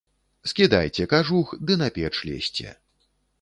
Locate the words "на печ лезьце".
1.83-2.75